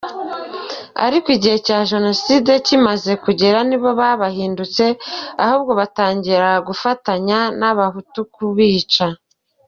[1.05, 4.85] Ariko igihe cya Jenoside kimaze kugera nibo babahindutse
[5.43, 9.05] ahubwo batangira gufatanya n’Abahutu kubica.